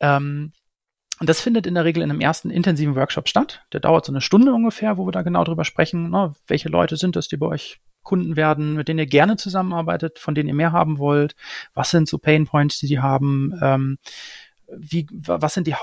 [0.00, 0.52] Ähm,
[1.20, 3.64] und das findet in der Regel in einem ersten intensiven Workshop statt.
[3.72, 6.96] Der dauert so eine Stunde ungefähr, wo wir da genau drüber sprechen, ne, welche Leute
[6.96, 10.54] sind es, die bei euch Kunden werden, mit denen ihr gerne zusammenarbeitet, von denen ihr
[10.54, 11.36] mehr haben wollt.
[11.74, 13.52] Was sind so Pain Points, die die haben?
[13.62, 13.98] Ähm,
[14.74, 15.74] wie, was sind die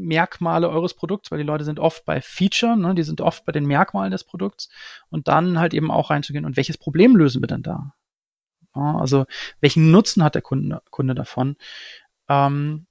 [0.00, 1.30] Hauptmerkmale eures Produkts?
[1.30, 4.24] Weil die Leute sind oft bei Feature, ne, die sind oft bei den Merkmalen des
[4.24, 4.68] Produkts
[5.10, 6.44] und dann halt eben auch reinzugehen.
[6.44, 7.92] Und welches Problem lösen wir denn da?
[8.74, 9.26] Ja, also
[9.60, 11.56] welchen Nutzen hat der Kunde, Kunde davon?
[12.28, 12.86] Ähm,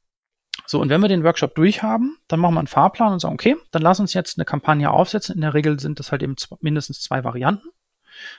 [0.66, 3.56] so, und wenn wir den Workshop durchhaben, dann machen wir einen Fahrplan und sagen, okay,
[3.72, 5.36] dann lass uns jetzt eine Kampagne aufsetzen.
[5.36, 7.70] In der Regel sind das halt eben mindestens zwei Varianten,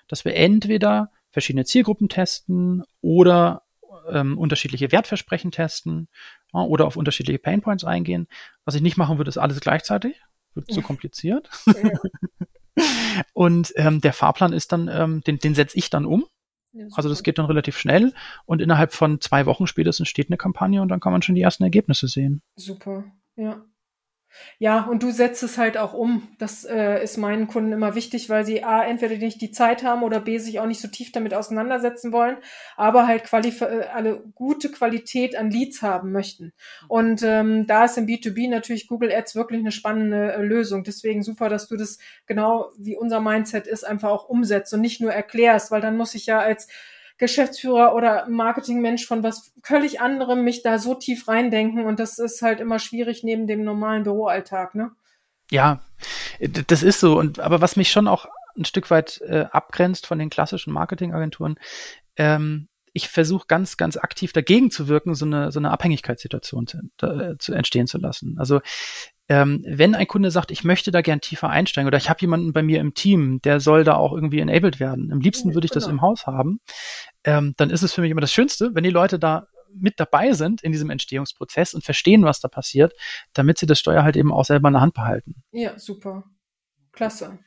[0.06, 3.62] dass wir entweder verschiedene Zielgruppen testen oder
[4.10, 6.08] ähm, unterschiedliche Wertversprechen testen
[6.52, 8.26] ja, oder auf unterschiedliche Painpoints eingehen.
[8.64, 10.20] Was ich nicht machen würde, ist alles gleichzeitig.
[10.54, 11.48] Wird zu kompliziert.
[13.32, 16.24] und ähm, der Fahrplan ist dann, ähm, den, den setze ich dann um
[16.72, 18.12] ja, also das geht dann relativ schnell
[18.46, 21.40] und innerhalb von zwei Wochen spätestens steht eine Kampagne und dann kann man schon die
[21.40, 22.42] ersten Ergebnisse sehen.
[22.56, 23.04] Super,
[23.36, 23.64] ja.
[24.58, 26.28] Ja, und du setzt es halt auch um.
[26.38, 30.02] Das äh, ist meinen Kunden immer wichtig, weil sie A, entweder nicht die Zeit haben
[30.02, 32.36] oder B, sich auch nicht so tief damit auseinandersetzen wollen,
[32.76, 36.52] aber halt Qualif äh, alle gute Qualität an Leads haben möchten.
[36.88, 40.84] Und ähm, da ist im B2B natürlich Google Ads wirklich eine spannende äh, Lösung.
[40.84, 45.00] Deswegen super, dass du das genau wie unser Mindset ist, einfach auch umsetzt und nicht
[45.00, 46.68] nur erklärst, weil dann muss ich ja als
[47.20, 52.42] Geschäftsführer oder Marketingmensch von was völlig anderem mich da so tief reindenken und das ist
[52.42, 54.90] halt immer schwierig neben dem normalen Büroalltag, ne?
[55.50, 55.80] Ja,
[56.40, 57.18] das ist so.
[57.18, 61.56] Und aber was mich schon auch ein Stück weit äh, abgrenzt von den klassischen Marketingagenturen,
[62.16, 66.78] ähm, ich versuche ganz, ganz aktiv dagegen zu wirken, so eine, so eine Abhängigkeitssituation zu,
[66.96, 68.36] da, zu entstehen zu lassen.
[68.38, 68.60] Also
[69.28, 72.52] ähm, wenn ein Kunde sagt, ich möchte da gern tiefer einsteigen oder ich habe jemanden
[72.52, 75.12] bei mir im Team, der soll da auch irgendwie enabled werden.
[75.12, 75.94] Am liebsten würde ich das genau.
[75.94, 76.60] im Haus haben.
[77.24, 80.32] Ähm, dann ist es für mich immer das Schönste, wenn die Leute da mit dabei
[80.32, 82.92] sind in diesem Entstehungsprozess und verstehen, was da passiert,
[83.32, 85.42] damit sie das Steuer halt eben auch selber in der Hand behalten.
[85.52, 86.24] Ja, super.
[86.92, 87.38] Klasse.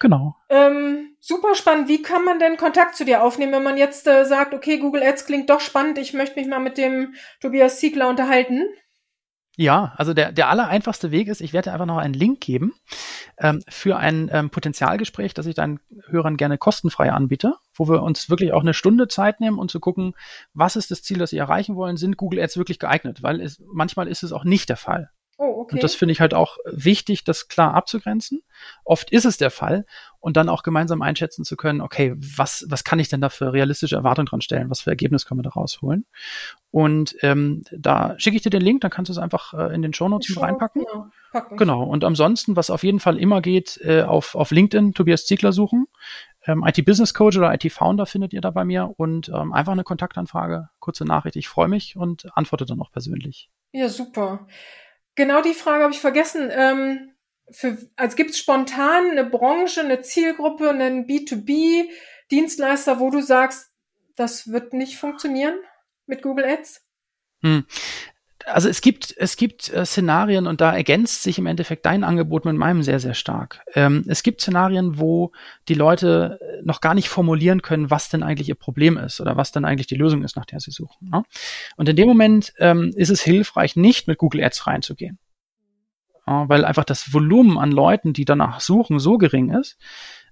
[0.00, 0.36] Genau.
[0.48, 1.88] Ähm, super spannend.
[1.88, 5.02] Wie kann man denn Kontakt zu dir aufnehmen, wenn man jetzt äh, sagt, okay, Google
[5.02, 8.64] Ads klingt doch spannend, ich möchte mich mal mit dem Tobias Siegler unterhalten?
[9.56, 12.74] Ja, also der, der aller einfachste Weg ist, ich werde einfach noch einen Link geben
[13.38, 18.28] ähm, für ein ähm, Potenzialgespräch, das ich deinen Hörern gerne kostenfrei anbiete, wo wir uns
[18.28, 20.14] wirklich auch eine Stunde Zeit nehmen und zu gucken,
[20.54, 23.62] was ist das Ziel, das Sie erreichen wollen, sind Google Ads wirklich geeignet, weil es,
[23.72, 25.10] manchmal ist es auch nicht der Fall.
[25.36, 25.74] Oh, okay.
[25.74, 28.42] Und das finde ich halt auch wichtig, das klar abzugrenzen.
[28.84, 29.84] Oft ist es der Fall
[30.20, 33.52] und dann auch gemeinsam einschätzen zu können, okay, was, was kann ich denn da für
[33.52, 34.70] realistische Erwartungen dran stellen?
[34.70, 36.06] Was für Ergebnis können wir da rausholen?
[36.70, 39.82] Und ähm, da schicke ich dir den Link, dann kannst du es einfach äh, in
[39.82, 40.84] den Shownotes mit reinpacken.
[40.84, 41.56] Genau.
[41.56, 41.82] genau.
[41.82, 45.86] Und ansonsten, was auf jeden Fall immer geht, äh, auf, auf LinkedIn Tobias Ziegler suchen.
[46.46, 51.04] Ähm, IT-Business-Coach oder IT-Founder findet ihr da bei mir und ähm, einfach eine Kontaktanfrage, kurze
[51.04, 51.36] Nachricht.
[51.36, 53.50] Ich freue mich und antworte dann auch persönlich.
[53.72, 54.46] Ja, super.
[55.14, 56.50] Genau die Frage habe ich vergessen.
[56.52, 57.14] Ähm,
[57.50, 63.70] für, also gibt es spontan eine Branche, eine Zielgruppe, einen B2B-Dienstleister, wo du sagst,
[64.16, 65.56] das wird nicht funktionieren
[66.06, 66.84] mit Google Ads?
[67.42, 67.66] Hm
[68.46, 72.44] also es gibt, es gibt äh, Szenarien und da ergänzt sich im Endeffekt dein Angebot
[72.44, 73.60] mit meinem sehr, sehr stark.
[73.74, 75.32] Ähm, es gibt Szenarien, wo
[75.68, 79.36] die Leute äh, noch gar nicht formulieren können, was denn eigentlich ihr Problem ist oder
[79.36, 81.10] was denn eigentlich die Lösung ist, nach der sie suchen.
[81.10, 81.22] Ne?
[81.76, 85.18] Und in dem Moment ähm, ist es hilfreich, nicht mit Google Ads reinzugehen.
[86.26, 89.78] Ja, weil einfach das Volumen an Leuten, die danach suchen, so gering ist.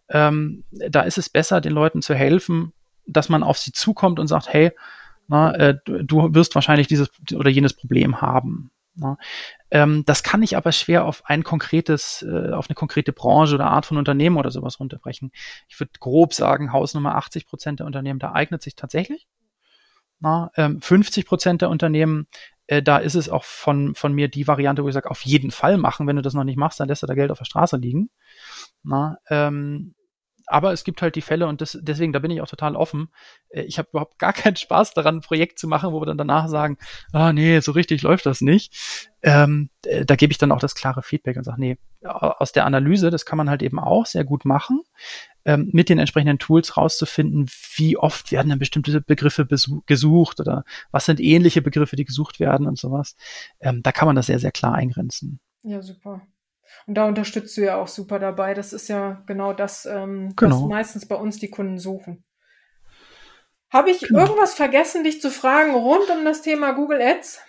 [0.09, 2.73] Ähm, da ist es besser, den Leuten zu helfen,
[3.07, 4.73] dass man auf sie zukommt und sagt, hey,
[5.33, 8.71] na, äh, du wirst wahrscheinlich dieses oder jenes Problem haben.
[8.95, 9.17] Na.
[9.71, 13.65] Ähm, das kann ich aber schwer auf ein konkretes, äh, auf eine konkrete Branche oder
[13.69, 15.33] Art von Unternehmen oder sowas runterbrechen.
[15.69, 19.27] Ich würde grob sagen, Hausnummer 80 Prozent der Unternehmen, da eignet sich tatsächlich.
[20.21, 22.27] Na, ähm, 50 Prozent der Unternehmen,
[22.67, 25.51] äh, da ist es auch von, von mir die Variante, wo ich sage, auf jeden
[25.51, 26.07] Fall machen.
[26.07, 28.11] Wenn du das noch nicht machst, dann lässt du da Geld auf der Straße liegen.
[28.83, 29.95] Na, ähm,
[30.47, 33.09] aber es gibt halt die Fälle und das, deswegen, da bin ich auch total offen.
[33.51, 36.19] Äh, ich habe überhaupt gar keinen Spaß daran, ein Projekt zu machen, wo wir dann
[36.19, 36.79] danach sagen,
[37.13, 39.13] ah nee, so richtig läuft das nicht.
[39.23, 42.67] Ähm, äh, da gebe ich dann auch das klare Feedback und sage, nee, aus der
[42.67, 44.81] Analyse, das kann man halt eben auch sehr gut machen,
[45.45, 49.47] ähm, mit den entsprechenden Tools rauszufinden, wie oft werden denn bestimmte Begriffe
[49.87, 53.17] gesucht oder was sind ähnliche Begriffe, die gesucht werden und sowas.
[53.61, 55.41] Ähm, da kann man das sehr, sehr klar eingrenzen.
[55.63, 56.23] Ja, super.
[56.87, 58.55] Und da unterstützt du ja auch super dabei.
[58.55, 60.63] Das ist ja genau das, ähm, genau.
[60.63, 62.25] was meistens bei uns die Kunden suchen.
[63.71, 64.21] Habe ich genau.
[64.21, 67.41] irgendwas vergessen, dich zu fragen rund um das Thema Google Ads?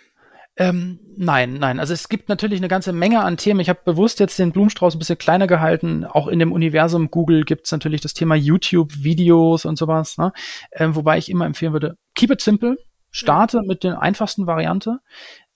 [0.56, 1.80] Ähm, nein, nein.
[1.80, 3.60] Also es gibt natürlich eine ganze Menge an Themen.
[3.60, 6.04] Ich habe bewusst jetzt den Blumenstrauß ein bisschen kleiner gehalten.
[6.04, 10.16] Auch in dem Universum Google gibt es natürlich das Thema YouTube-Videos und sowas.
[10.16, 10.32] Ne?
[10.72, 12.76] Ähm, wobei ich immer empfehlen würde, keep it simple.
[13.10, 15.00] Starte mit der einfachsten Variante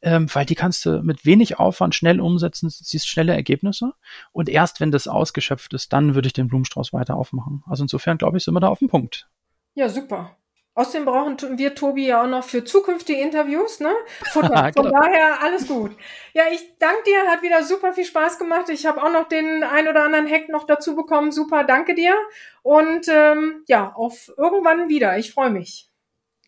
[0.02, 3.94] ähm, weil die kannst du mit wenig Aufwand schnell umsetzen, siehst schnelle Ergebnisse.
[4.32, 7.62] Und erst wenn das ausgeschöpft ist, dann würde ich den Blumenstrauß weiter aufmachen.
[7.66, 9.28] Also insofern glaube ich, sind wir da auf dem Punkt.
[9.74, 10.36] Ja, super.
[10.78, 13.92] Außerdem brauchen wir Tobi ja auch noch für zukünftige Interviews, ne?
[14.30, 14.70] Futter.
[14.76, 15.00] Von genau.
[15.00, 15.90] daher alles gut.
[16.34, 18.68] Ja, ich danke dir, hat wieder super viel Spaß gemacht.
[18.68, 21.32] Ich habe auch noch den ein oder anderen Hack noch dazu bekommen.
[21.32, 22.14] Super, danke dir.
[22.62, 25.18] Und ähm, ja, auf irgendwann wieder.
[25.18, 25.88] Ich freue mich.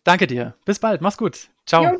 [0.05, 0.55] Danke dir.
[0.63, 1.01] Bis bald.
[1.01, 1.49] Mach's gut.
[1.65, 1.83] Ciao.
[1.83, 1.99] Jo,